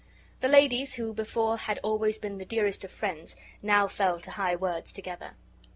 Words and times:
The 0.39 0.47
ladies, 0.47 0.95
who 0.95 1.13
before 1.13 1.59
bad 1.67 1.79
always 1.83 2.17
been 2.17 2.39
the 2.39 2.43
dearest 2.43 2.83
of 2.83 2.89
friends, 2.89 3.37
now 3.61 3.87
fell 3.87 4.19
to 4.21 4.31
high 4.31 4.55
words 4.55 4.91
together. 4.91 5.35